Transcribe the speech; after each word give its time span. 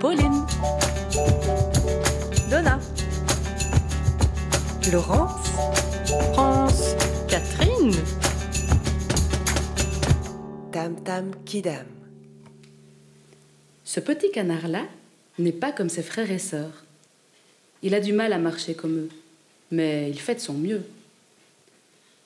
Pauline, 0.00 0.46
Donna, 2.48 2.78
Laurence, 4.92 5.48
France, 6.34 6.94
Catherine, 7.28 7.92
Tam 10.70 10.94
Tam 11.02 11.32
Kidam. 11.44 11.86
Ce 13.84 13.98
petit 13.98 14.30
canard-là 14.30 14.84
n'est 15.40 15.50
pas 15.50 15.72
comme 15.72 15.88
ses 15.88 16.04
frères 16.04 16.30
et 16.30 16.38
sœurs. 16.38 16.84
Il 17.82 17.92
a 17.94 18.00
du 18.00 18.12
mal 18.12 18.32
à 18.32 18.38
marcher 18.38 18.74
comme 18.74 18.98
eux, 18.98 19.08
mais 19.72 20.10
il 20.10 20.20
fait 20.20 20.36
de 20.36 20.40
son 20.40 20.54
mieux. 20.54 20.82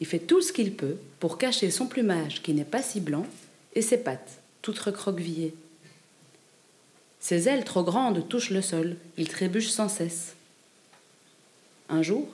Il 0.01 0.07
fait 0.07 0.19
tout 0.19 0.43
ce 0.43 0.53
qu'il 0.53 0.75
peut 0.75 0.97
pour 1.21 1.39
cacher 1.39 1.71
son 1.71 1.87
plumage 1.87 2.43
qui 2.43 2.53
n'est 2.53 2.65
pas 2.65 2.83
si 2.83 3.01
blanc 3.01 3.27
et 3.75 3.81
ses 3.81 3.99
pattes, 3.99 4.41
toutes 4.61 4.79
recroquevillées. 4.79 5.55
Ses 7.23 7.49
ailes 7.49 7.65
trop 7.65 7.85
grandes 7.85 8.29
touchent 8.29 8.51
le 8.51 8.61
sol, 8.63 8.97
il 9.17 9.29
trébuche 9.29 9.69
sans 9.69 9.89
cesse. 9.89 10.35
Un 11.89 12.03
jour, 12.03 12.29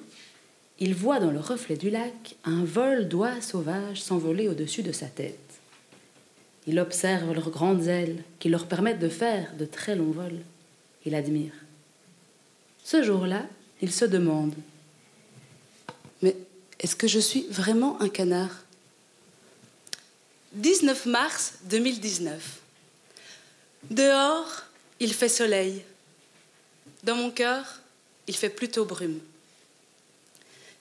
il 0.80 0.94
voit 0.94 1.20
dans 1.20 1.30
le 1.30 1.40
reflet 1.40 1.76
du 1.76 1.90
lac 1.90 2.36
un 2.44 2.64
vol 2.64 3.06
d'oies 3.06 3.42
sauvages 3.42 4.00
s'envoler 4.00 4.48
au-dessus 4.48 4.82
de 4.82 4.92
sa 4.92 5.06
tête. 5.06 5.38
Il 6.66 6.80
observe 6.80 7.34
leurs 7.34 7.50
grandes 7.50 7.86
ailes 7.86 8.24
qui 8.38 8.48
leur 8.48 8.66
permettent 8.66 8.98
de 8.98 9.10
faire 9.10 9.52
de 9.58 9.66
très 9.66 9.94
longs 9.94 10.10
vols. 10.10 10.40
Il 11.04 11.14
admire. 11.14 11.52
Ce 12.82 13.02
jour-là, 13.02 13.44
il 13.82 13.92
se 13.92 14.06
demande 14.06 14.54
Mais 16.22 16.34
est-ce 16.80 16.96
que 16.96 17.08
je 17.08 17.18
suis 17.18 17.46
vraiment 17.50 18.00
un 18.00 18.08
canard? 18.08 18.64
19 20.54 21.04
mars 21.04 21.58
2019. 21.64 22.60
Dehors, 23.90 24.64
il 25.00 25.14
fait 25.14 25.28
soleil. 25.28 25.82
Dans 27.02 27.16
mon 27.16 27.30
cœur, 27.30 27.80
il 28.26 28.36
fait 28.36 28.50
plutôt 28.50 28.84
brume. 28.84 29.20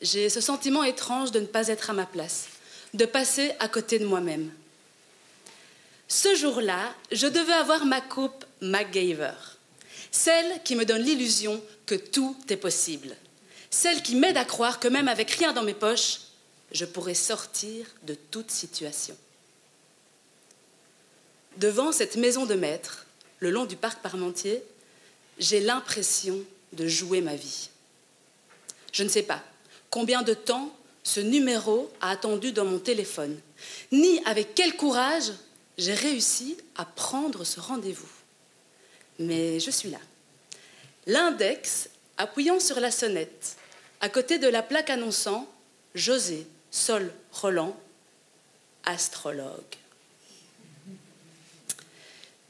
J'ai 0.02 0.30
ce 0.30 0.42
sentiment 0.42 0.83
étrange 0.83 1.31
de 1.31 1.39
ne 1.39 1.45
pas 1.45 1.67
être 1.67 1.89
à 1.89 1.94
ma 1.94 2.05
place, 2.05 2.47
de 2.94 3.05
passer 3.05 3.53
à 3.59 3.67
côté 3.67 4.00
de 4.00 4.05
moi-même. 4.05 4.52
Ce 6.08 6.36
jour-là, 6.36 6.94
je 7.11 7.27
devais 7.27 7.53
avoir 7.53 7.86
ma 7.86 8.02
coupe 8.02 8.45
MacGyver, 8.61 9.33
celle 10.11 10.61
qui 10.64 10.75
me 10.75 10.86
donne 10.86 11.02
l'illusion 11.02 11.61
que 11.86 11.95
tout 11.95 12.38
est 12.49 12.58
possible, 12.58 13.16
celle 13.70 14.02
qui 14.02 14.16
m'aide 14.16 14.38
à 14.38 14.45
croire 14.45 14.80
que 14.80 14.88
même 14.88 15.08
avec 15.08 15.31
rien 15.31 15.53
dans 15.53 15.64
mes 15.64 15.73
poches, 15.73 16.20
je 16.72 16.86
pourrais 16.86 17.14
sortir 17.14 17.86
de 18.03 18.14
toute 18.14 18.52
situation. 18.52 19.17
Devant 21.58 21.92
cette 21.92 22.17
maison 22.17 22.45
de 22.45 22.53
maître, 22.53 23.06
le 23.39 23.52
long 23.52 23.66
du 23.66 23.75
parc 23.75 24.02
Parmentier, 24.02 24.63
j'ai 25.39 25.59
l'impression 25.59 26.39
de 26.73 26.88
jouer 26.88 27.21
ma 27.21 27.35
vie. 27.35 27.69
Je 28.91 29.03
ne 29.03 29.09
sais 29.09 29.23
pas 29.23 29.43
combien 29.89 30.21
de 30.21 30.33
temps 30.33 30.75
ce 31.03 31.19
numéro 31.19 31.91
a 32.02 32.09
attendu 32.09 32.52
dans 32.52 32.65
mon 32.65 32.80
téléphone, 32.80 33.39
ni 33.91 34.19
avec 34.25 34.55
quel 34.55 34.75
courage 34.75 35.31
j'ai 35.77 35.93
réussi 35.93 36.58
à 36.75 36.85
prendre 36.85 37.43
ce 37.43 37.59
rendez-vous. 37.59 38.09
Mais 39.19 39.59
je 39.59 39.71
suis 39.71 39.89
là. 39.89 39.99
L'index 41.05 41.89
appuyant 42.17 42.59
sur 42.59 42.80
la 42.80 42.91
sonnette, 42.91 43.55
à 44.02 44.09
côté 44.09 44.39
de 44.39 44.47
la 44.47 44.63
plaque 44.63 44.89
annonçant 44.89 45.47
José 45.95 46.45
Sol 46.71 47.11
Roland, 47.31 47.75
astrologue. 48.83 49.75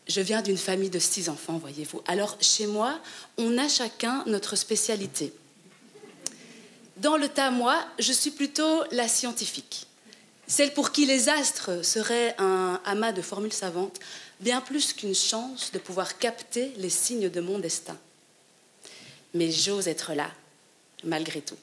Je 0.07 0.21
viens 0.21 0.41
d'une 0.41 0.57
famille 0.57 0.89
de 0.89 0.99
six 0.99 1.27
enfants, 1.27 1.57
voyez-vous. 1.57 2.01
Alors, 2.07 2.37
chez 2.39 2.65
moi, 2.65 2.99
on 3.37 3.57
a 3.57 3.67
chacun 3.67 4.23
notre 4.25 4.55
spécialité. 4.55 5.33
Dans 6.97 7.17
le 7.17 7.27
tas, 7.27 7.51
moi, 7.51 7.85
je 7.99 8.13
suis 8.13 8.31
plutôt 8.31 8.83
la 8.91 9.07
scientifique. 9.07 9.85
Celle 10.47 10.73
pour 10.73 10.93
qui 10.93 11.05
les 11.05 11.27
astres 11.27 11.85
seraient 11.85 12.33
un 12.39 12.79
amas 12.85 13.11
de 13.11 13.21
formules 13.21 13.51
savantes, 13.51 13.99
bien 14.39 14.61
plus 14.61 14.93
qu'une 14.93 15.13
chance 15.13 15.71
de 15.73 15.79
pouvoir 15.79 16.17
capter 16.17 16.71
les 16.77 16.89
signes 16.89 17.29
de 17.29 17.41
mon 17.41 17.59
destin. 17.59 17.97
Mais 19.33 19.51
j'ose 19.51 19.89
être 19.89 20.13
là, 20.13 20.31
malgré 21.03 21.41
tout. 21.41 21.57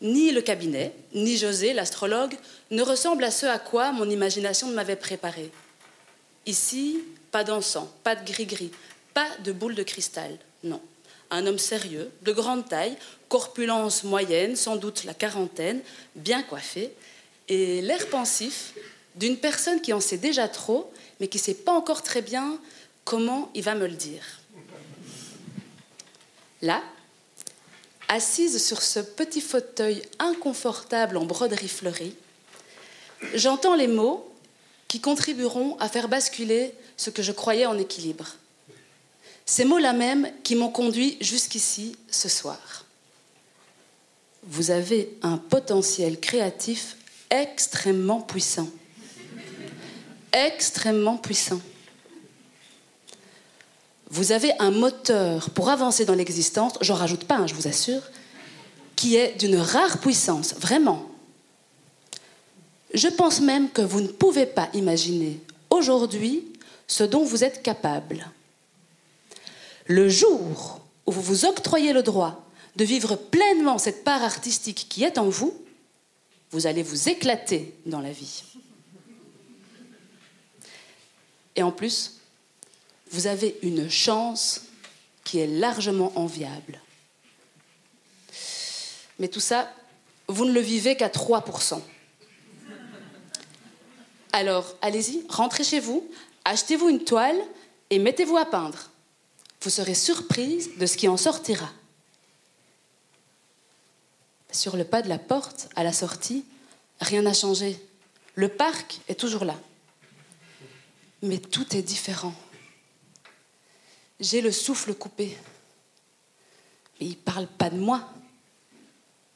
Ni 0.00 0.32
le 0.32 0.40
cabinet, 0.40 0.94
ni 1.14 1.36
José, 1.36 1.74
l'astrologue, 1.74 2.36
ne 2.70 2.82
ressemblent 2.82 3.24
à 3.24 3.30
ce 3.30 3.44
à 3.44 3.58
quoi 3.58 3.92
mon 3.92 4.08
imagination 4.08 4.68
m'avait 4.68 4.96
préparé. 4.96 5.50
Ici, 6.46 7.02
pas 7.32 7.42
d'encens, 7.42 7.88
pas 8.04 8.14
de 8.14 8.24
gris-gris, 8.24 8.70
pas 9.12 9.28
de 9.44 9.52
boule 9.52 9.74
de 9.74 9.82
cristal, 9.82 10.38
non. 10.62 10.80
Un 11.30 11.44
homme 11.46 11.58
sérieux, 11.58 12.10
de 12.22 12.32
grande 12.32 12.68
taille, 12.68 12.96
corpulence 13.28 14.04
moyenne, 14.04 14.54
sans 14.54 14.76
doute 14.76 15.02
la 15.04 15.14
quarantaine, 15.14 15.80
bien 16.14 16.42
coiffé, 16.42 16.92
et 17.48 17.82
l'air 17.82 18.08
pensif 18.08 18.74
d'une 19.16 19.36
personne 19.36 19.80
qui 19.80 19.92
en 19.92 20.00
sait 20.00 20.18
déjà 20.18 20.46
trop, 20.46 20.92
mais 21.18 21.26
qui 21.26 21.38
ne 21.38 21.42
sait 21.42 21.54
pas 21.54 21.72
encore 21.72 22.02
très 22.02 22.22
bien 22.22 22.58
comment 23.04 23.50
il 23.54 23.62
va 23.62 23.74
me 23.74 23.86
le 23.88 23.94
dire. 23.94 24.22
Là, 26.62 26.82
assise 28.08 28.64
sur 28.64 28.82
ce 28.82 29.00
petit 29.00 29.40
fauteuil 29.40 30.02
inconfortable 30.20 31.16
en 31.16 31.24
broderie 31.24 31.68
fleurie, 31.68 32.14
j'entends 33.34 33.74
les 33.74 33.88
mots 33.88 34.32
qui 34.88 35.00
contribueront 35.00 35.76
à 35.78 35.88
faire 35.88 36.08
basculer 36.08 36.72
ce 36.96 37.10
que 37.10 37.22
je 37.22 37.32
croyais 37.32 37.66
en 37.66 37.78
équilibre. 37.78 38.36
Ces 39.44 39.64
mots-là 39.64 39.92
même 39.92 40.30
qui 40.42 40.54
m'ont 40.56 40.70
conduit 40.70 41.16
jusqu'ici 41.20 41.96
ce 42.10 42.28
soir. 42.28 42.84
Vous 44.42 44.70
avez 44.70 45.16
un 45.22 45.38
potentiel 45.38 46.20
créatif 46.20 46.96
extrêmement 47.30 48.20
puissant. 48.20 48.68
Extrêmement 50.32 51.16
puissant. 51.16 51.60
Vous 54.08 54.32
avez 54.32 54.52
un 54.60 54.70
moteur 54.70 55.50
pour 55.50 55.68
avancer 55.68 56.04
dans 56.04 56.14
l'existence, 56.14 56.74
j'en 56.80 56.94
rajoute 56.94 57.24
pas 57.24 57.36
un, 57.36 57.46
je 57.46 57.54
vous 57.54 57.66
assure, 57.66 58.02
qui 58.94 59.16
est 59.16 59.36
d'une 59.36 59.56
rare 59.56 59.98
puissance, 59.98 60.54
vraiment. 60.54 61.10
Je 62.94 63.08
pense 63.08 63.40
même 63.40 63.70
que 63.70 63.82
vous 63.82 64.00
ne 64.00 64.08
pouvez 64.08 64.46
pas 64.46 64.68
imaginer 64.72 65.40
aujourd'hui 65.70 66.52
ce 66.86 67.04
dont 67.04 67.24
vous 67.24 67.44
êtes 67.44 67.62
capable. 67.62 68.30
Le 69.86 70.08
jour 70.08 70.80
où 71.06 71.12
vous 71.12 71.22
vous 71.22 71.44
octroyez 71.44 71.92
le 71.92 72.02
droit 72.02 72.44
de 72.76 72.84
vivre 72.84 73.16
pleinement 73.16 73.78
cette 73.78 74.04
part 74.04 74.22
artistique 74.22 74.86
qui 74.88 75.04
est 75.04 75.18
en 75.18 75.28
vous, 75.28 75.54
vous 76.50 76.66
allez 76.66 76.82
vous 76.82 77.08
éclater 77.08 77.74
dans 77.86 78.00
la 78.00 78.12
vie. 78.12 78.44
Et 81.56 81.62
en 81.62 81.72
plus, 81.72 82.20
vous 83.10 83.26
avez 83.26 83.56
une 83.62 83.88
chance 83.88 84.62
qui 85.24 85.38
est 85.38 85.46
largement 85.46 86.12
enviable. 86.16 86.80
Mais 89.18 89.28
tout 89.28 89.40
ça, 89.40 89.72
vous 90.28 90.44
ne 90.44 90.52
le 90.52 90.60
vivez 90.60 90.96
qu'à 90.96 91.08
3%. 91.08 91.80
Alors, 94.36 94.76
allez-y, 94.82 95.24
rentrez 95.30 95.64
chez 95.64 95.80
vous, 95.80 96.06
achetez-vous 96.44 96.90
une 96.90 97.02
toile 97.02 97.40
et 97.88 97.98
mettez-vous 97.98 98.36
à 98.36 98.44
peindre. 98.44 98.90
Vous 99.62 99.70
serez 99.70 99.94
surprise 99.94 100.76
de 100.76 100.84
ce 100.84 100.98
qui 100.98 101.08
en 101.08 101.16
sortira. 101.16 101.70
Sur 104.52 104.76
le 104.76 104.84
pas 104.84 105.00
de 105.00 105.08
la 105.08 105.18
porte, 105.18 105.70
à 105.74 105.82
la 105.82 105.94
sortie, 105.94 106.44
rien 107.00 107.22
n'a 107.22 107.32
changé. 107.32 107.80
Le 108.34 108.48
parc 108.48 109.00
est 109.08 109.18
toujours 109.18 109.46
là. 109.46 109.58
Mais 111.22 111.38
tout 111.38 111.74
est 111.74 111.80
différent. 111.80 112.34
J'ai 114.20 114.42
le 114.42 114.52
souffle 114.52 114.92
coupé. 114.92 115.34
Mais 117.00 117.06
il 117.06 117.10
ne 117.12 117.14
parle 117.14 117.46
pas 117.46 117.70
de 117.70 117.78
moi. 117.78 118.06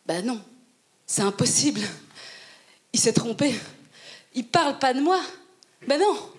Ben 0.04 0.26
non, 0.26 0.42
c'est 1.06 1.22
impossible. 1.22 1.80
Il 2.92 3.00
s'est 3.00 3.14
trompé. 3.14 3.54
Il 4.34 4.46
parle 4.46 4.78
pas 4.78 4.94
de 4.94 5.00
moi. 5.00 5.20
Ben 5.86 6.00
non. 6.00 6.32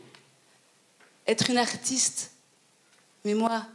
Être 1.27 1.49
une 1.49 1.57
artiste, 1.57 2.31
mais 3.23 3.33
moi, 3.33 3.65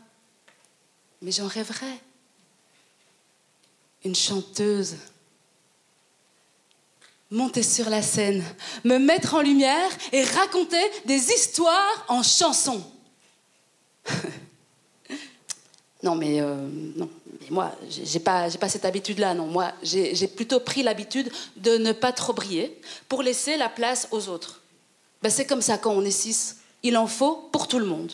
mais 1.23 1.33
j'en 1.33 1.47
rêverais. 1.47 1.99
Une 4.05 4.15
chanteuse. 4.15 4.97
Monter 7.31 7.65
sur 7.65 7.91
la 7.91 8.03
scène, 8.03 8.45
me 8.85 8.99
mettre 8.99 9.35
en 9.35 9.43
lumière 9.43 9.91
et 10.13 10.23
raconter 10.23 10.83
des 11.07 11.31
histoires 11.33 12.05
en 12.07 12.23
chansons. 12.23 12.85
non, 16.05 16.15
mais 16.15 16.41
euh, 16.41 16.69
non, 16.95 17.11
moi, 17.51 17.73
j'ai 17.89 18.21
pas, 18.21 18.49
j'ai 18.49 18.59
pas 18.59 18.69
cette 18.69 18.85
habitude-là, 18.85 19.35
non. 19.35 19.47
Moi, 19.47 19.73
j'ai 19.83 20.29
plutôt 20.29 20.61
pris 20.61 20.83
l'habitude 20.83 21.31
de 21.57 21.77
ne 21.77 21.93
pas 21.93 22.13
trop 22.13 22.33
briller 22.33 22.81
pour 23.09 23.23
laisser 23.23 23.57
la 23.57 23.69
place 23.69 24.09
aux 24.11 24.29
autres. 24.29 24.61
Ben, 25.23 25.31
c'est 25.31 25.47
comme 25.47 25.63
ça 25.63 25.79
quand 25.79 25.93
on 25.93 26.05
est 26.05 26.11
six. 26.11 26.57
Il 26.83 26.97
en 26.97 27.07
faut 27.07 27.49
pour 27.53 27.69
tout 27.69 27.79
le 27.79 27.87
monde. 27.87 28.13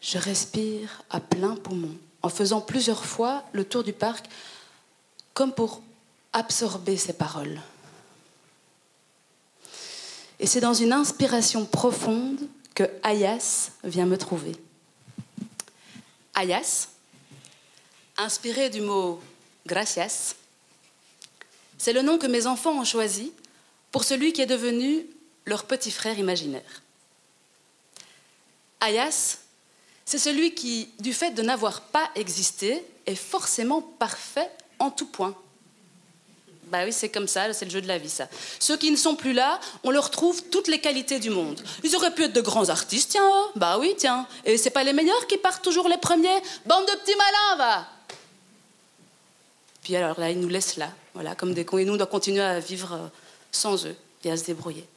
Je 0.00 0.18
respire 0.18 1.02
à 1.08 1.20
plein 1.20 1.56
poumon 1.56 1.96
en 2.22 2.28
faisant 2.28 2.60
plusieurs 2.60 3.04
fois 3.04 3.44
le 3.52 3.64
tour 3.64 3.82
du 3.82 3.92
parc 3.92 4.26
comme 5.32 5.52
pour 5.52 5.80
absorber 6.32 6.96
ces 6.96 7.14
paroles. 7.14 7.60
Et 10.42 10.46
c'est 10.46 10.60
dans 10.60 10.74
une 10.74 10.92
inspiration 10.92 11.64
profonde 11.64 12.40
que 12.74 12.82
Ayas 13.04 13.70
vient 13.84 14.06
me 14.06 14.18
trouver. 14.18 14.56
Ayas, 16.34 16.88
inspiré 18.16 18.68
du 18.68 18.80
mot 18.80 19.20
gracias, 19.66 20.34
c'est 21.78 21.92
le 21.92 22.02
nom 22.02 22.18
que 22.18 22.26
mes 22.26 22.48
enfants 22.48 22.76
ont 22.76 22.84
choisi 22.84 23.32
pour 23.92 24.02
celui 24.02 24.32
qui 24.32 24.42
est 24.42 24.46
devenu 24.46 25.06
leur 25.46 25.64
petit 25.64 25.92
frère 25.92 26.18
imaginaire. 26.18 26.82
Ayas, 28.80 29.38
c'est 30.04 30.18
celui 30.18 30.54
qui, 30.54 30.88
du 30.98 31.12
fait 31.12 31.30
de 31.30 31.42
n'avoir 31.42 31.82
pas 31.82 32.10
existé, 32.16 32.84
est 33.06 33.14
forcément 33.14 33.80
parfait 33.80 34.50
en 34.80 34.90
tout 34.90 35.06
point. 35.06 35.36
Bah 36.72 36.84
oui, 36.86 36.92
c'est 36.94 37.10
comme 37.10 37.28
ça, 37.28 37.52
c'est 37.52 37.66
le 37.66 37.70
jeu 37.70 37.82
de 37.82 37.86
la 37.86 37.98
vie, 37.98 38.08
ça. 38.08 38.26
Ceux 38.58 38.78
qui 38.78 38.90
ne 38.90 38.96
sont 38.96 39.14
plus 39.14 39.34
là, 39.34 39.60
on 39.84 39.90
leur 39.90 40.10
trouve 40.10 40.42
toutes 40.44 40.68
les 40.68 40.80
qualités 40.80 41.18
du 41.18 41.28
monde. 41.28 41.62
Ils 41.84 41.94
auraient 41.94 42.14
pu 42.14 42.24
être 42.24 42.32
de 42.32 42.40
grands 42.40 42.70
artistes, 42.70 43.10
tiens, 43.10 43.28
oh. 43.30 43.50
bah 43.56 43.76
oui, 43.78 43.94
tiens. 43.98 44.26
Et 44.46 44.56
c'est 44.56 44.70
pas 44.70 44.82
les 44.82 44.94
meilleurs 44.94 45.26
qui 45.26 45.36
partent 45.36 45.62
toujours 45.62 45.86
les 45.86 45.98
premiers 45.98 46.40
Bande 46.64 46.86
de 46.86 46.92
petits 46.92 47.14
malins, 47.14 47.56
va 47.58 47.88
Puis 49.82 49.94
alors 49.96 50.18
là, 50.18 50.30
ils 50.30 50.40
nous 50.40 50.48
laissent 50.48 50.76
là, 50.76 50.90
voilà, 51.12 51.34
comme 51.34 51.52
des 51.52 51.66
cons. 51.66 51.76
Et 51.76 51.84
nous, 51.84 51.92
on 51.92 51.98
doit 51.98 52.06
continuer 52.06 52.40
à 52.40 52.58
vivre 52.58 52.94
euh, 52.94 53.08
sans 53.50 53.84
eux 53.84 53.96
et 54.24 54.30
à 54.30 54.36
se 54.38 54.44
débrouiller. 54.44 54.88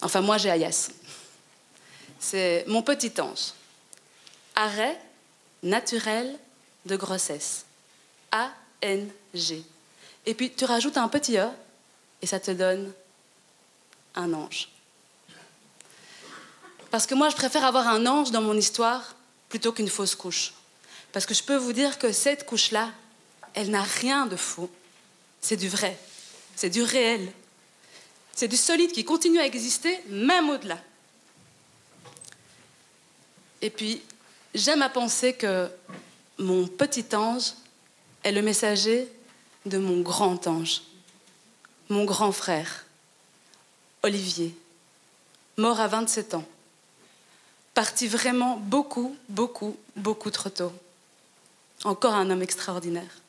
Enfin, 0.00 0.20
moi, 0.20 0.38
j'ai 0.38 0.50
Ayas. 0.50 0.90
C'est 2.20 2.64
mon 2.68 2.82
petit 2.82 3.20
ange. 3.20 3.52
Arrêt 4.54 4.96
naturel 5.64 6.38
de 6.86 6.94
grossesse. 6.94 7.64
A 8.30 8.52
N-G. 8.82 9.62
Et 10.26 10.34
puis 10.34 10.50
tu 10.50 10.64
rajoutes 10.64 10.96
un 10.98 11.08
petit 11.08 11.38
E 11.38 11.48
et 12.20 12.26
ça 12.26 12.38
te 12.38 12.50
donne 12.50 12.92
un 14.14 14.32
ange. 14.32 14.68
Parce 16.90 17.06
que 17.06 17.14
moi, 17.14 17.30
je 17.30 17.36
préfère 17.36 17.64
avoir 17.64 17.88
un 17.88 18.04
ange 18.06 18.30
dans 18.32 18.42
mon 18.42 18.56
histoire 18.56 19.16
plutôt 19.48 19.72
qu'une 19.72 19.88
fausse 19.88 20.14
couche. 20.14 20.52
Parce 21.10 21.24
que 21.24 21.32
je 21.32 21.42
peux 21.42 21.56
vous 21.56 21.72
dire 21.72 21.98
que 21.98 22.12
cette 22.12 22.44
couche-là, 22.44 22.90
elle 23.54 23.70
n'a 23.70 23.82
rien 23.82 24.26
de 24.26 24.36
faux. 24.36 24.70
C'est 25.40 25.56
du 25.56 25.68
vrai, 25.68 25.98
c'est 26.54 26.68
du 26.68 26.82
réel. 26.82 27.32
C'est 28.34 28.48
du 28.48 28.56
solide 28.56 28.92
qui 28.92 29.04
continue 29.04 29.38
à 29.38 29.46
exister 29.46 29.98
même 30.08 30.50
au-delà. 30.50 30.78
Et 33.60 33.70
puis, 33.70 34.02
j'aime 34.54 34.82
à 34.82 34.88
penser 34.88 35.34
que 35.34 35.70
mon 36.38 36.66
petit 36.66 37.04
ange 37.14 37.52
est 38.22 38.32
le 38.32 38.42
messager 38.42 39.08
de 39.66 39.78
mon 39.78 40.00
grand 40.00 40.46
ange, 40.46 40.82
mon 41.88 42.04
grand 42.04 42.32
frère, 42.32 42.86
Olivier, 44.02 44.56
mort 45.56 45.80
à 45.80 45.88
27 45.88 46.34
ans, 46.34 46.44
parti 47.74 48.08
vraiment 48.08 48.56
beaucoup, 48.56 49.16
beaucoup, 49.28 49.76
beaucoup 49.96 50.30
trop 50.30 50.50
tôt. 50.50 50.72
Encore 51.84 52.14
un 52.14 52.30
homme 52.30 52.42
extraordinaire. 52.42 53.22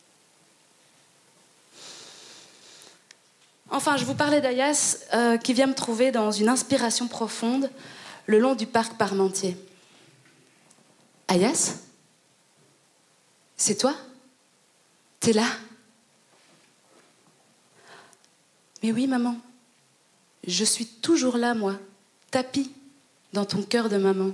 Enfin, 3.70 3.98
je 3.98 4.06
vous 4.06 4.14
parlais 4.14 4.42
d'Ayas 4.42 5.00
euh, 5.14 5.38
qui 5.38 5.54
vient 5.54 5.66
me 5.66 5.74
trouver 5.74 6.12
dans 6.12 6.32
une 6.32 6.48
inspiration 6.48 7.08
profonde 7.08 7.72
le 8.28 8.38
long 8.38 8.54
du 8.54 8.68
parc 8.68 8.98
Parmentier. 8.98 9.58
Ayas 11.28 11.78
C'est 13.58 13.78
toi? 13.78 13.96
T'es 15.24 15.32
là? 15.32 15.48
Mais 18.82 18.92
oui, 18.92 19.08
maman. 19.08 19.38
Je 20.46 20.66
suis 20.66 20.86
toujours 20.86 21.38
là, 21.38 21.54
moi, 21.54 21.80
tapis 22.30 22.70
dans 23.32 23.46
ton 23.46 23.64
cœur 23.64 23.88
de 23.88 23.96
maman. 23.96 24.34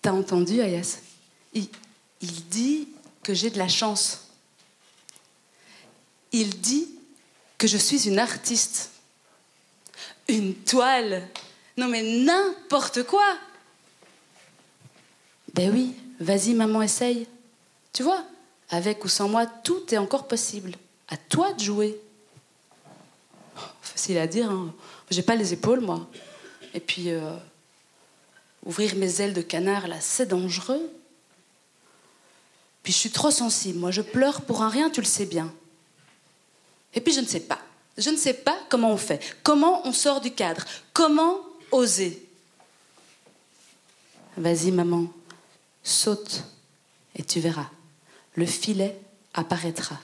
T'as 0.00 0.12
entendu, 0.12 0.62
Ayas? 0.62 1.00
Il, 1.52 1.68
il 2.22 2.48
dit 2.48 2.88
que 3.22 3.34
j'ai 3.34 3.50
de 3.50 3.58
la 3.58 3.68
chance. 3.68 4.28
Il 6.32 6.58
dit 6.60 6.88
que 7.58 7.66
je 7.66 7.76
suis 7.76 8.08
une 8.08 8.18
artiste. 8.18 8.90
Une 10.28 10.54
toile. 10.54 11.28
Non 11.76 11.88
mais 11.88 12.02
n'importe 12.24 13.02
quoi. 13.02 13.36
Ben 15.52 15.70
oui, 15.74 15.94
vas-y 16.18 16.54
maman, 16.54 16.80
essaye. 16.80 17.28
Tu 17.98 18.04
vois, 18.04 18.24
avec 18.70 19.04
ou 19.04 19.08
sans 19.08 19.28
moi, 19.28 19.44
tout 19.44 19.92
est 19.92 19.98
encore 19.98 20.28
possible. 20.28 20.76
À 21.08 21.16
toi 21.16 21.52
de 21.52 21.58
jouer. 21.58 22.00
Facile 23.82 24.18
à 24.18 24.28
dire, 24.28 24.48
hein. 24.48 24.72
j'ai 25.10 25.22
pas 25.22 25.34
les 25.34 25.52
épaules, 25.52 25.80
moi. 25.80 26.08
Et 26.74 26.78
puis, 26.78 27.10
euh, 27.10 27.34
ouvrir 28.64 28.94
mes 28.94 29.20
ailes 29.20 29.34
de 29.34 29.42
canard, 29.42 29.88
là, 29.88 29.96
c'est 30.00 30.26
dangereux. 30.26 30.80
Puis 32.84 32.92
je 32.92 32.98
suis 32.98 33.10
trop 33.10 33.32
sensible, 33.32 33.80
moi, 33.80 33.90
je 33.90 34.02
pleure 34.02 34.42
pour 34.42 34.62
un 34.62 34.68
rien, 34.68 34.90
tu 34.90 35.00
le 35.00 35.06
sais 35.06 35.26
bien. 35.26 35.52
Et 36.94 37.00
puis 37.00 37.12
je 37.12 37.20
ne 37.20 37.26
sais 37.26 37.40
pas. 37.40 37.58
Je 37.96 38.10
ne 38.10 38.16
sais 38.16 38.34
pas 38.34 38.60
comment 38.68 38.92
on 38.92 38.96
fait, 38.96 39.20
comment 39.42 39.84
on 39.84 39.92
sort 39.92 40.20
du 40.20 40.30
cadre, 40.30 40.64
comment 40.92 41.40
oser. 41.72 42.24
Vas-y, 44.36 44.70
maman, 44.70 45.06
saute 45.82 46.44
et 47.16 47.24
tu 47.24 47.40
verras 47.40 47.70
le 48.38 48.46
filet 48.46 48.96
apparaîtra. 49.34 49.98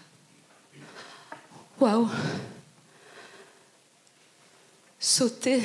Waouh 1.79 2.09
Sauter. 4.99 5.61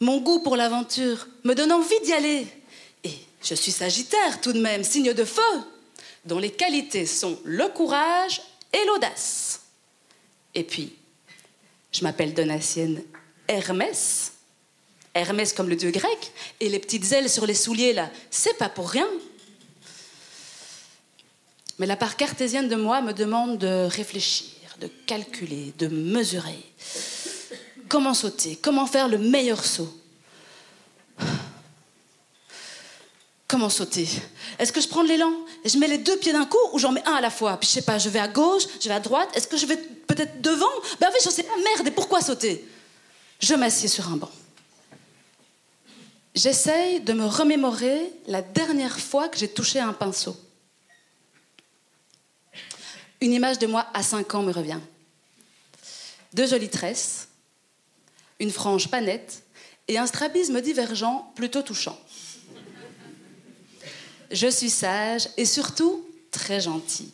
Mon 0.00 0.20
goût 0.20 0.40
pour 0.40 0.56
l'aventure 0.56 1.28
me 1.44 1.54
donne 1.54 1.72
envie 1.72 2.00
d'y 2.04 2.14
aller. 2.14 2.46
Et 3.04 3.12
je 3.42 3.54
suis 3.54 3.70
Sagittaire 3.70 4.40
tout 4.40 4.54
de 4.54 4.60
même, 4.60 4.82
signe 4.82 5.12
de 5.12 5.24
feu, 5.24 5.42
dont 6.24 6.38
les 6.38 6.52
qualités 6.52 7.04
sont 7.04 7.38
le 7.44 7.68
courage 7.68 8.40
et 8.72 8.84
l'audace. 8.86 9.60
Et 10.54 10.64
puis, 10.64 10.96
je 11.92 12.02
m'appelle 12.02 12.32
Donatienne 12.32 13.02
Hermès. 13.46 14.32
Hermès 15.14 15.52
comme 15.52 15.68
le 15.68 15.76
dieu 15.76 15.90
grec, 15.90 16.32
et 16.60 16.70
les 16.70 16.78
petites 16.78 17.12
ailes 17.12 17.28
sur 17.28 17.44
les 17.44 17.54
souliers 17.54 17.92
là, 17.92 18.10
c'est 18.30 18.56
pas 18.56 18.70
pour 18.70 18.88
rien. 18.88 19.08
Mais 21.82 21.88
la 21.88 21.96
part 21.96 22.16
cartésienne 22.16 22.68
de 22.68 22.76
moi 22.76 23.00
me 23.00 23.12
demande 23.12 23.58
de 23.58 23.88
réfléchir, 23.90 24.52
de 24.80 24.86
calculer, 24.86 25.74
de 25.78 25.88
mesurer. 25.88 26.62
Comment 27.88 28.14
sauter? 28.14 28.54
Comment 28.54 28.86
faire 28.86 29.08
le 29.08 29.18
meilleur 29.18 29.64
saut? 29.64 29.92
Comment 33.48 33.68
sauter? 33.68 34.08
Est-ce 34.60 34.72
que 34.72 34.80
je 34.80 34.86
prends 34.86 35.02
l'élan? 35.02 35.32
Et 35.64 35.68
je 35.68 35.76
mets 35.76 35.88
les 35.88 35.98
deux 35.98 36.16
pieds 36.18 36.32
d'un 36.32 36.44
coup 36.44 36.56
ou 36.72 36.78
j'en 36.78 36.92
mets 36.92 37.02
un 37.04 37.14
à 37.14 37.20
la 37.20 37.30
fois? 37.30 37.56
Puis 37.58 37.68
je 37.68 37.74
sais 37.74 37.82
pas, 37.82 37.98
je 37.98 38.08
vais 38.08 38.20
à 38.20 38.28
gauche, 38.28 38.62
je 38.80 38.86
vais 38.86 38.94
à 38.94 39.00
droite. 39.00 39.30
Est-ce 39.34 39.48
que 39.48 39.56
je 39.56 39.66
vais 39.66 39.76
peut-être 39.76 40.40
devant? 40.40 40.70
Ben 41.00 41.08
oui, 41.12 41.18
je 41.24 41.30
sais 41.30 41.42
pas. 41.42 41.56
Merde, 41.56 41.88
et 41.88 41.90
pourquoi 41.90 42.20
sauter? 42.20 42.64
Je 43.40 43.54
m'assieds 43.56 43.88
sur 43.88 44.06
un 44.08 44.18
banc. 44.18 44.30
J'essaye 46.36 47.00
de 47.00 47.12
me 47.12 47.26
remémorer 47.26 48.12
la 48.28 48.40
dernière 48.40 49.00
fois 49.00 49.28
que 49.28 49.36
j'ai 49.36 49.48
touché 49.48 49.80
un 49.80 49.92
pinceau 49.92 50.36
une 53.22 53.32
image 53.32 53.60
de 53.60 53.68
moi 53.68 53.86
à 53.94 54.02
5 54.02 54.34
ans 54.34 54.42
me 54.42 54.52
revient. 54.52 54.80
Deux 56.34 56.46
jolies 56.46 56.68
tresses, 56.68 57.28
une 58.40 58.50
frange 58.50 58.88
pas 58.88 59.00
nette 59.00 59.44
et 59.86 59.96
un 59.96 60.06
strabisme 60.06 60.60
divergent 60.60 61.32
plutôt 61.36 61.62
touchant. 61.62 61.98
Je 64.30 64.48
suis 64.48 64.70
sage 64.70 65.28
et 65.36 65.44
surtout 65.44 66.04
très 66.32 66.60
gentille. 66.60 67.12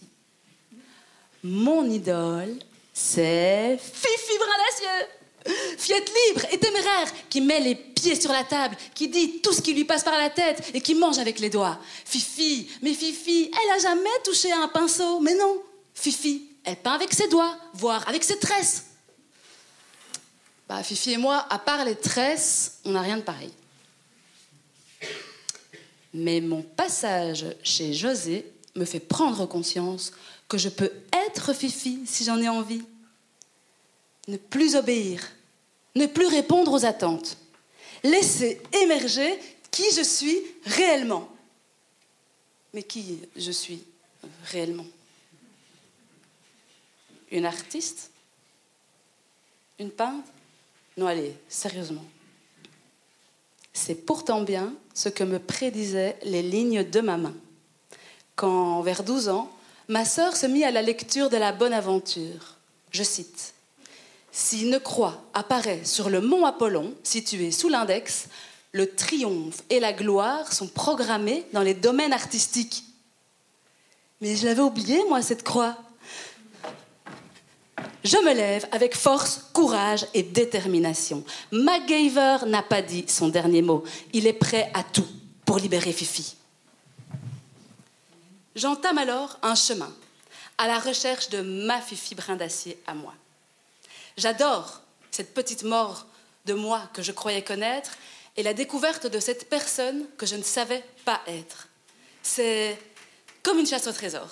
Mon 1.43 1.89
idole, 1.91 2.57
c'est 2.95 3.79
Fifi 3.79 4.39
Brindacieux, 4.39 5.09
Fiette 5.79 6.11
libre 6.29 6.47
et 6.51 6.59
téméraire 6.59 7.13
qui 7.29 7.41
met 7.41 7.61
les 7.61 7.75
pieds 7.75 8.19
sur 8.19 8.33
la 8.33 8.45
table, 8.45 8.77
qui 8.95 9.09
dit 9.09 9.41
tout 9.41 9.53
ce 9.53 9.61
qui 9.61 9.75
lui 9.75 9.85
passe 9.85 10.05
par 10.05 10.17
la 10.17 10.31
tête 10.31 10.71
et 10.73 10.81
qui 10.81 10.95
mange 10.95 11.19
avec 11.19 11.39
les 11.39 11.51
doigts. 11.51 11.79
Fifi, 12.05 12.69
mais 12.83 12.95
Fifi, 12.95 13.51
elle 13.53 13.77
a 13.77 13.79
jamais 13.79 14.09
touché 14.25 14.51
un 14.53 14.69
pinceau, 14.69 15.21
mais 15.21 15.35
non, 15.35 15.63
Fifi, 15.99 16.47
elle 16.63 16.77
peint 16.77 16.93
avec 16.93 17.13
ses 17.13 17.27
doigts, 17.27 17.59
voire 17.75 18.09
avec 18.09 18.23
ses 18.23 18.39
tresses. 18.39 18.85
Bah, 20.69 20.81
Fifi 20.85 21.13
et 21.13 21.17
moi, 21.17 21.45
à 21.51 21.59
part 21.59 21.85
les 21.85 21.97
tresses, 21.97 22.79
on 22.85 22.93
n'a 22.93 23.03
rien 23.03 23.17
de 23.17 23.23
pareil. 23.23 23.53
Mais 26.15 26.41
mon 26.41 26.63
passage 26.63 27.47
chez 27.65 27.93
José 27.93 28.47
me 28.77 28.85
fait 28.85 29.01
prendre 29.01 29.45
conscience 29.47 30.13
que 30.47 30.57
je 30.57 30.69
peux 30.69 30.93
être 31.27 31.53
Fifi 31.53 32.03
si 32.07 32.23
j'en 32.23 32.41
ai 32.41 32.49
envie. 32.49 32.85
Ne 34.29 34.37
plus 34.37 34.77
obéir, 34.77 35.21
Ne 35.97 36.07
plus 36.07 36.27
répondre 36.27 36.73
aux 36.73 36.85
attentes. 36.85 37.39
Laisser 38.05 38.63
émerger 38.85 39.37
qui 39.73 39.91
je 39.97 40.03
suis 40.03 40.39
réellement. 40.65 41.29
Mais 42.73 42.85
qui 42.85 43.19
je 43.35 43.51
suis 43.51 43.83
réellement? 44.45 44.87
Une 47.31 47.47
artiste 47.47 48.11
Une 49.79 49.91
peintre 49.91 50.29
Non, 50.97 51.07
allez, 51.07 51.35
sérieusement. 51.49 52.05
C'est 53.73 53.95
pourtant 53.95 54.43
bien 54.43 54.75
ce 54.95 55.09
que 55.09 55.25
me 55.25 55.39
prédisaient 55.39 56.19
les 56.25 56.43
lignes 56.43 56.85
de 56.85 57.01
ma 57.01 57.17
main. 57.17 57.35
Quand, 58.35 58.81
vers 58.83 59.05
12 59.05 59.29
ans, 59.29 59.51
ma 59.89 60.05
sœur 60.05 60.37
se 60.37 60.47
mit 60.47 60.65
à 60.65 60.71
la 60.71 60.83
lecture 60.83 61.31
de 61.31 61.37
la 61.37 61.53
Bonne 61.53 61.73
Aventure. 61.73 62.57
Je 62.91 63.03
cite 63.03 63.55
Si 64.33 64.63
une 64.63 64.81
croix 64.81 65.23
apparaît 65.35 65.85
sur 65.85 66.11
le 66.11 66.21
mont 66.21 66.47
Apollon, 66.47 66.95
situé 67.03 67.51
sous 67.51 67.69
l'index, 67.69 68.29
le 68.73 68.91
triomphe 68.91 69.63
et 69.71 69.81
la 69.81 69.93
gloire 69.93 70.53
sont 70.53 70.69
programmés 70.69 71.47
dans 71.53 71.63
les 71.63 71.75
domaines 71.75 72.13
artistiques. 72.13 72.85
Mais 74.21 74.37
je 74.37 74.47
l'avais 74.47 74.63
oublié, 74.63 75.03
moi, 75.09 75.23
cette 75.23 75.43
croix. 75.43 75.77
Je 78.05 78.17
me 78.19 78.33
lève 78.33 78.67
avec 78.71 78.97
force, 78.97 79.41
courage 79.53 80.07
et 80.15 80.23
détermination. 80.23 81.25
MacGyver 81.51 82.39
n'a 82.47 82.63
pas 82.63 82.81
dit 82.81 83.05
son 83.09 83.29
dernier 83.29 83.63
mot. 83.63 83.85
Il 84.13 84.27
est 84.27 84.33
prêt 84.33 84.71
à 84.73 84.85
tout 84.85 85.07
pour 85.45 85.59
libérer 85.59 85.93
Fifi. 85.93 86.37
J'entame 88.55 88.99
alors 88.99 89.39
un 89.43 89.55
chemin 89.55 89.93
à 90.59 90.67
la 90.67 90.79
recherche 90.79 91.29
de 91.31 91.41
ma 91.41 91.81
Fifi 91.81 92.15
brin 92.15 92.37
d'acier 92.37 92.81
à 92.87 92.95
moi. 92.95 93.15
J'adore 94.17 94.83
cette 95.11 95.35
petite 95.35 95.63
mort 95.63 96.07
de 96.47 96.55
moi 96.55 96.83
que 96.93 97.03
je 97.03 97.13
croyais 97.13 97.43
connaître 97.43 97.93
et 98.37 98.43
la 98.43 98.55
découverte 98.55 99.07
de 99.07 99.19
cette 99.21 99.49
personne 99.49 100.07
que 100.17 100.27
je 100.27 100.37
ne 100.37 100.43
savais 100.43 100.85
pas 101.05 101.21
être. 101.27 101.69
C'est 102.23 102.79
comme 103.43 103.59
une 103.59 103.67
chasse 103.67 103.87
au 103.87 103.93
trésor. 103.93 104.29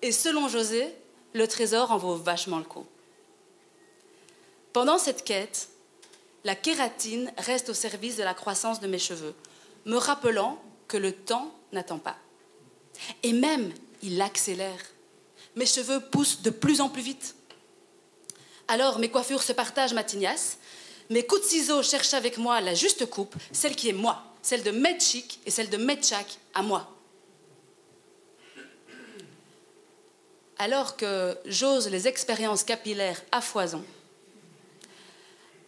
Et 0.00 0.12
selon 0.12 0.48
José, 0.48 0.94
le 1.32 1.46
trésor 1.46 1.90
en 1.92 1.98
vaut 1.98 2.16
vachement 2.16 2.58
le 2.58 2.64
coup. 2.64 2.86
Pendant 4.72 4.98
cette 4.98 5.24
quête, 5.24 5.68
la 6.44 6.54
kératine 6.54 7.32
reste 7.36 7.68
au 7.68 7.74
service 7.74 8.16
de 8.16 8.22
la 8.22 8.34
croissance 8.34 8.80
de 8.80 8.86
mes 8.86 8.98
cheveux, 8.98 9.34
me 9.84 9.96
rappelant 9.96 10.62
que 10.86 10.96
le 10.96 11.12
temps 11.12 11.54
n'attend 11.72 11.98
pas. 11.98 12.16
Et 13.22 13.32
même, 13.32 13.72
il 14.02 14.20
accélère. 14.20 14.80
Mes 15.56 15.66
cheveux 15.66 16.00
poussent 16.00 16.42
de 16.42 16.50
plus 16.50 16.80
en 16.80 16.88
plus 16.88 17.02
vite. 17.02 17.34
Alors, 18.68 18.98
mes 18.98 19.10
coiffures 19.10 19.42
se 19.42 19.52
partagent 19.52 19.94
ma 19.94 20.04
tignasse. 20.04 20.58
Mes 21.10 21.26
coups 21.26 21.42
de 21.42 21.46
ciseaux 21.46 21.82
cherchent 21.82 22.14
avec 22.14 22.38
moi 22.38 22.60
la 22.60 22.74
juste 22.74 23.06
coupe, 23.06 23.34
celle 23.52 23.74
qui 23.74 23.88
est 23.88 23.94
moi, 23.94 24.22
celle 24.42 24.62
de 24.62 24.70
Medchik 24.70 25.40
et 25.46 25.50
celle 25.50 25.70
de 25.70 25.78
Medchak 25.78 26.38
à 26.54 26.62
moi. 26.62 26.97
Alors 30.58 30.96
que 30.96 31.36
j'ose 31.46 31.88
les 31.88 32.08
expériences 32.08 32.64
capillaires 32.64 33.22
à 33.32 33.40
foison, 33.40 33.84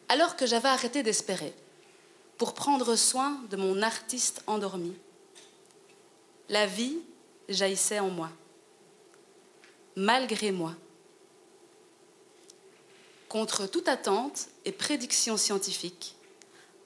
alors 0.09 0.37
que 0.37 0.47
j'avais 0.47 0.69
arrêté 0.69 1.03
d'espérer 1.03 1.55
pour 2.37 2.55
prendre 2.55 2.97
soin 2.97 3.41
de 3.51 3.57
mon 3.57 3.83
artiste 3.83 4.43
endormi, 4.47 4.95
la 6.49 6.67
vie 6.67 6.99
jaillissait 7.49 8.01
en 8.01 8.09
moi, 8.09 8.31
malgré 9.95 10.51
moi. 10.51 10.75
Contre 13.29 13.67
toute 13.67 13.87
attente 13.87 14.49
et 14.65 14.73
prédiction 14.73 15.37
scientifique, 15.37 16.17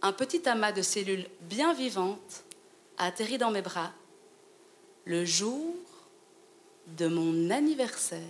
un 0.02 0.12
petit 0.12 0.46
amas 0.46 0.72
de 0.72 0.82
cellules 0.82 1.26
bien 1.40 1.72
vivantes 1.72 2.44
a 2.98 3.06
atterri 3.06 3.38
dans 3.38 3.50
mes 3.50 3.62
bras 3.62 3.92
le 5.06 5.24
jour 5.24 5.73
de 6.86 7.06
mon 7.06 7.50
anniversaire. 7.50 8.20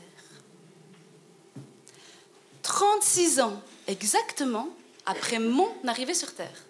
36 2.63 3.41
ans 3.41 3.61
exactement 3.87 4.69
après 5.07 5.39
mon 5.39 5.71
arrivée 5.87 6.15
sur 6.15 6.35
Terre. 6.35 6.65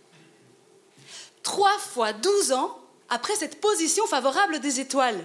Trois 1.42 1.78
fois 1.78 2.12
12 2.12 2.52
ans 2.52 2.78
après 3.08 3.36
cette 3.36 3.60
position 3.60 4.06
favorable 4.06 4.60
des 4.60 4.80
étoiles. 4.80 5.24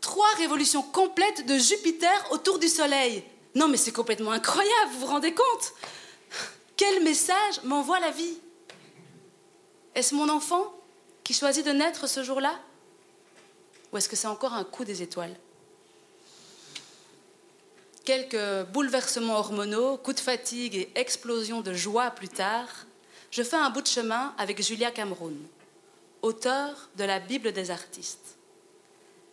Trois 0.00 0.32
révolutions 0.36 0.82
complètes 0.82 1.46
de 1.46 1.58
Jupiter 1.58 2.28
autour 2.30 2.58
du 2.58 2.68
Soleil. 2.68 3.24
Non 3.54 3.68
mais 3.68 3.76
c'est 3.76 3.92
complètement 3.92 4.30
incroyable, 4.30 4.92
vous 4.92 5.00
vous 5.00 5.06
rendez 5.06 5.34
compte? 5.34 5.72
Quel 6.76 7.02
message 7.02 7.62
m'envoie 7.64 7.98
la 7.98 8.10
vie? 8.10 8.38
Est-ce 9.94 10.14
mon 10.14 10.28
enfant 10.28 10.72
qui 11.24 11.34
choisit 11.34 11.66
de 11.66 11.72
naître 11.72 12.06
ce 12.06 12.22
jour-là? 12.22 12.54
Ou 13.92 13.96
est-ce 13.96 14.08
que 14.08 14.16
c'est 14.16 14.26
encore 14.26 14.52
un 14.54 14.64
coup 14.64 14.84
des 14.84 15.02
étoiles? 15.02 15.34
Quelques 18.04 18.66
bouleversements 18.72 19.38
hormonaux, 19.38 19.98
coups 19.98 20.16
de 20.16 20.20
fatigue 20.20 20.76
et 20.76 20.90
explosions 20.94 21.60
de 21.60 21.74
joie 21.74 22.10
plus 22.10 22.28
tard, 22.28 22.68
je 23.30 23.42
fais 23.42 23.56
un 23.56 23.70
bout 23.70 23.82
de 23.82 23.86
chemin 23.86 24.34
avec 24.38 24.62
Julia 24.62 24.90
Cameron, 24.90 25.34
auteure 26.22 26.88
de 26.96 27.04
la 27.04 27.20
Bible 27.20 27.52
des 27.52 27.70
artistes. 27.70 28.36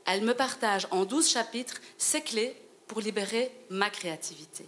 Elle 0.06 0.22
me 0.22 0.34
partage 0.34 0.88
en 0.92 1.06
douze 1.06 1.30
chapitres 1.30 1.82
ses 1.98 2.22
clés 2.22 2.56
pour 2.88 3.00
libérer 3.00 3.52
ma 3.70 3.90
créativité. 3.90 4.68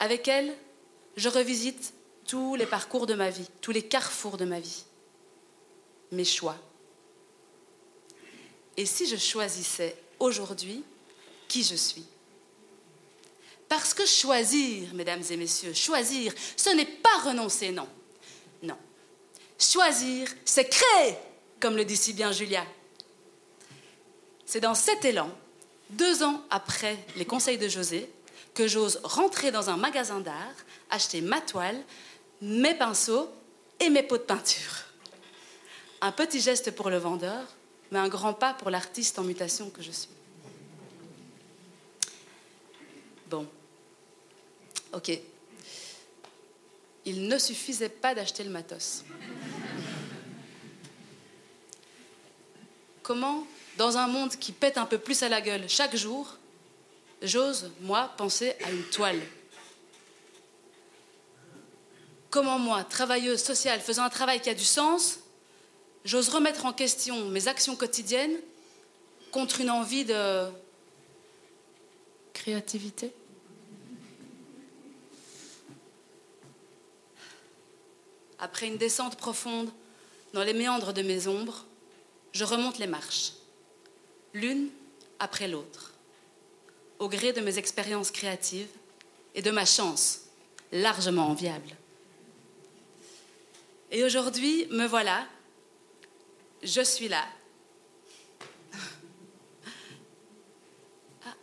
Avec 0.00 0.28
elle, 0.28 0.54
je 1.16 1.28
revisite 1.28 1.94
tous 2.26 2.56
les 2.56 2.66
parcours 2.66 3.06
de 3.06 3.14
ma 3.14 3.30
vie, 3.30 3.48
tous 3.60 3.70
les 3.70 3.82
carrefours 3.82 4.36
de 4.36 4.44
ma 4.44 4.60
vie, 4.60 4.84
mes 6.10 6.24
choix, 6.24 6.56
et 8.76 8.86
si 8.86 9.06
je 9.06 9.16
choisissais 9.16 9.96
aujourd'hui 10.18 10.84
qui 11.48 11.62
je 11.62 11.74
suis? 11.74 12.04
Parce 13.68 13.94
que 13.94 14.06
choisir, 14.06 14.92
mesdames 14.94 15.22
et 15.30 15.36
messieurs, 15.36 15.72
choisir, 15.72 16.32
ce 16.56 16.70
n'est 16.70 16.84
pas 16.84 17.18
renoncer, 17.24 17.70
non. 17.70 17.88
Non. 18.62 18.76
Choisir, 19.58 20.28
c'est 20.44 20.68
créer, 20.68 21.16
comme 21.60 21.76
le 21.76 21.84
dit 21.84 21.96
si 21.96 22.12
bien 22.12 22.30
Julia. 22.32 22.64
C'est 24.44 24.60
dans 24.60 24.74
cet 24.74 25.04
élan, 25.04 25.30
deux 25.90 26.22
ans 26.22 26.42
après 26.50 26.98
les 27.16 27.24
conseils 27.24 27.58
de 27.58 27.68
José, 27.68 28.08
que 28.54 28.68
j'ose 28.68 29.00
rentrer 29.02 29.50
dans 29.50 29.70
un 29.70 29.76
magasin 29.76 30.20
d'art, 30.20 30.54
acheter 30.90 31.20
ma 31.20 31.40
toile, 31.40 31.82
mes 32.40 32.74
pinceaux 32.74 33.28
et 33.80 33.88
mes 33.90 34.02
pots 34.02 34.18
de 34.18 34.22
peinture. 34.22 34.84
Un 36.00 36.12
petit 36.12 36.40
geste 36.40 36.70
pour 36.72 36.90
le 36.90 36.98
vendeur, 36.98 37.42
mais 37.94 38.00
un 38.00 38.08
grand 38.08 38.34
pas 38.34 38.54
pour 38.54 38.70
l'artiste 38.70 39.20
en 39.20 39.22
mutation 39.22 39.70
que 39.70 39.80
je 39.80 39.92
suis. 39.92 40.08
Bon, 43.30 43.46
ok. 44.92 45.16
Il 47.04 47.28
ne 47.28 47.38
suffisait 47.38 47.88
pas 47.88 48.12
d'acheter 48.12 48.42
le 48.42 48.50
matos. 48.50 49.04
Comment, 53.04 53.46
dans 53.78 53.96
un 53.96 54.08
monde 54.08 54.34
qui 54.40 54.50
pète 54.50 54.76
un 54.76 54.86
peu 54.86 54.98
plus 54.98 55.22
à 55.22 55.28
la 55.28 55.40
gueule 55.40 55.68
chaque 55.68 55.94
jour, 55.94 56.36
j'ose, 57.22 57.70
moi, 57.80 58.12
penser 58.16 58.56
à 58.64 58.72
une 58.72 58.82
toile? 58.90 59.20
Comment 62.28 62.58
moi, 62.58 62.82
travailleuse 62.82 63.44
sociale, 63.44 63.78
faisant 63.78 64.02
un 64.02 64.10
travail 64.10 64.40
qui 64.40 64.50
a 64.50 64.54
du 64.54 64.64
sens, 64.64 65.20
j'ose 66.04 66.28
remettre 66.28 66.66
en 66.66 66.72
question 66.72 67.28
mes 67.30 67.48
actions 67.48 67.76
quotidiennes 67.76 68.36
contre 69.30 69.60
une 69.60 69.70
envie 69.70 70.04
de 70.04 70.48
créativité. 72.32 73.12
Après 78.38 78.66
une 78.66 78.76
descente 78.76 79.16
profonde 79.16 79.70
dans 80.34 80.42
les 80.42 80.52
méandres 80.52 80.92
de 80.92 81.02
mes 81.02 81.26
ombres, 81.26 81.64
je 82.32 82.44
remonte 82.44 82.78
les 82.78 82.86
marches, 82.86 83.32
l'une 84.34 84.68
après 85.18 85.48
l'autre, 85.48 85.94
au 86.98 87.08
gré 87.08 87.32
de 87.32 87.40
mes 87.40 87.58
expériences 87.58 88.10
créatives 88.10 88.68
et 89.34 89.42
de 89.42 89.50
ma 89.50 89.64
chance, 89.64 90.22
largement 90.72 91.28
enviable. 91.28 91.76
Et 93.90 94.04
aujourd'hui, 94.04 94.66
me 94.70 94.86
voilà 94.86 95.24
je 96.64 96.80
suis 96.80 97.08
là. 97.08 97.24
Ah, 101.24 101.34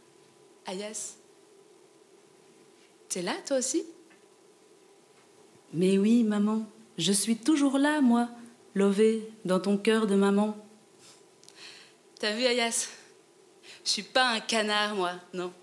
Ayas, 0.66 1.16
t'es 3.08 3.22
là 3.22 3.36
toi 3.46 3.58
aussi? 3.58 3.86
Mais 5.74 5.98
oui, 5.98 6.24
maman, 6.24 6.66
je 6.98 7.14
suis 7.14 7.38
toujours 7.38 7.78
là, 7.78 8.02
moi, 8.02 8.28
lové 8.76 9.22
dans 9.46 9.60
ton 9.60 9.78
cœur 9.78 10.08
de 10.08 10.16
maman. 10.16 10.58
T'as 12.20 12.34
vu, 12.36 12.46
Ayas? 12.46 12.90
Je 13.86 13.90
suis 13.90 14.04
pas 14.04 14.32
un 14.32 14.40
canard, 14.42 14.96
moi, 14.96 15.14
non. 15.34 15.54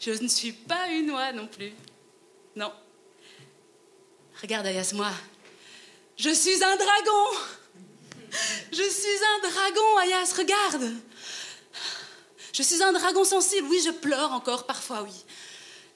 Je 0.00 0.10
ne 0.10 0.28
suis 0.28 0.52
pas 0.52 0.88
une 0.88 1.10
oie 1.10 1.32
non 1.32 1.46
plus. 1.46 1.72
Non, 2.56 2.72
Regarde, 4.40 4.66
Ayas, 4.66 4.92
moi. 4.94 5.10
Je 6.16 6.30
suis 6.30 6.62
un 6.62 6.76
dragon. 6.76 7.38
Je 8.72 8.82
suis 8.82 9.24
un 9.36 9.48
dragon, 9.48 9.98
Ayas, 9.98 10.34
regarde. 10.36 10.92
Je 12.52 12.62
suis 12.62 12.82
un 12.82 12.92
dragon 12.92 13.24
sensible. 13.24 13.66
Oui, 13.68 13.80
je 13.84 13.90
pleure 13.90 14.32
encore 14.32 14.66
parfois, 14.66 15.02
oui. 15.02 15.12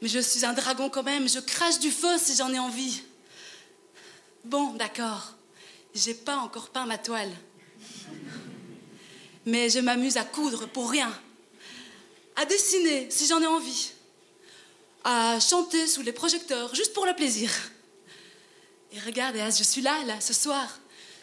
Mais 0.01 0.09
je 0.09 0.19
suis 0.19 0.45
un 0.45 0.53
dragon 0.53 0.91
quand 0.91 1.03
même. 1.03 1.29
Je 1.29 1.41
crache 1.41 1.79
du 1.79 1.91
feu 1.91 2.19
si 2.19 2.37
j'en 2.37 2.53
ai 2.53 2.59
envie. 2.59 3.03
Bon, 4.45 4.73
d'accord. 4.75 5.35
J'ai 5.95 6.15
pas 6.15 6.37
encore 6.37 6.71
peint 6.71 6.87
ma 6.87 6.99
toile. 6.99 7.33
Mais 9.47 9.71
je 9.71 9.79
m'amuse 9.79 10.17
à 10.17 10.25
coudre 10.25 10.67
pour 10.69 10.91
rien. 10.91 11.13
À 12.37 12.45
dessiner 12.45 13.11
si 13.11 13.27
j'en 13.27 13.41
ai 13.41 13.47
envie. 13.47 13.91
À 15.05 15.41
chanter 15.41 15.87
sous 15.87 16.03
les 16.03 16.13
projecteurs 16.13 16.75
juste 16.75 16.93
pour 16.93 17.07
le 17.07 17.15
plaisir. 17.15 17.51
Et 18.93 19.01
regarde, 19.01 19.37
je 19.37 19.63
suis 19.63 19.81
là, 19.81 20.05
là, 20.05 20.21
ce 20.21 20.33
soir. 20.33 20.79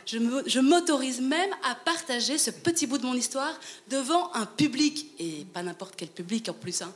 Je 0.05 0.59
m'autorise 0.59 1.19
même 1.19 1.49
à 1.63 1.73
partager 1.73 2.37
ce 2.37 2.51
petit 2.51 2.85
bout 2.85 2.99
de 2.99 3.05
mon 3.05 3.15
histoire 3.15 3.59
devant 3.87 4.31
un 4.33 4.45
public, 4.45 5.11
et 5.17 5.45
pas 5.45 5.63
n'importe 5.63 5.95
quel 5.95 6.09
public 6.09 6.47
en 6.49 6.53
plus. 6.53 6.81
Hein. 6.81 6.93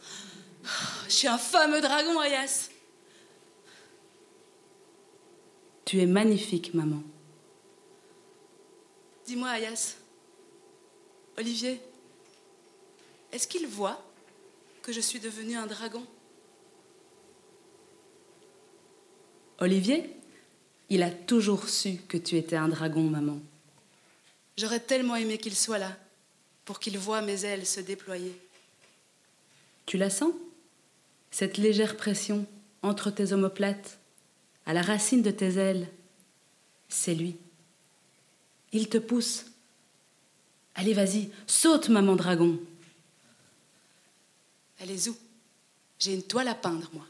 Je 1.05 1.13
suis 1.13 1.27
un 1.27 1.37
fameux 1.37 1.81
dragon, 1.81 2.19
Ayas. 2.19 2.69
Tu 5.85 5.99
es 5.99 6.05
magnifique, 6.05 6.73
maman. 6.75 7.01
Dis-moi, 9.25 9.49
Ayas, 9.49 9.95
Olivier, 11.35 11.81
est-ce 13.31 13.47
qu'il 13.47 13.65
voit 13.65 14.03
que 14.83 14.91
je 14.91 14.99
suis 14.99 15.19
devenue 15.19 15.55
un 15.55 15.65
dragon? 15.65 16.05
Olivier? 19.59 20.18
Il 20.89 21.03
a 21.03 21.11
toujours 21.11 21.69
su 21.69 21.97
que 22.07 22.17
tu 22.17 22.35
étais 22.35 22.55
un 22.55 22.67
dragon, 22.67 23.03
maman. 23.03 23.39
J'aurais 24.57 24.79
tellement 24.79 25.15
aimé 25.15 25.37
qu'il 25.37 25.55
soit 25.55 25.77
là, 25.77 25.95
pour 26.65 26.79
qu'il 26.79 26.97
voie 26.97 27.21
mes 27.21 27.45
ailes 27.45 27.65
se 27.65 27.79
déployer. 27.79 28.35
Tu 29.85 29.97
la 29.97 30.09
sens 30.09 30.33
Cette 31.31 31.57
légère 31.57 31.95
pression 31.95 32.45
entre 32.81 33.11
tes 33.11 33.33
omoplates, 33.33 33.97
à 34.65 34.73
la 34.73 34.81
racine 34.81 35.21
de 35.21 35.31
tes 35.31 35.57
ailes, 35.57 35.87
c'est 36.89 37.15
lui. 37.15 37.37
Il 38.71 38.89
te 38.89 38.97
pousse. 38.97 39.45
Allez, 40.75 40.93
vas-y, 40.93 41.29
saute, 41.47 41.89
maman 41.89 42.15
dragon. 42.15 42.59
Elle 44.79 44.91
est 44.91 45.07
où 45.07 45.17
J'ai 45.99 46.13
une 46.13 46.23
toile 46.23 46.47
à 46.47 46.55
peindre, 46.55 46.89
moi. 46.93 47.05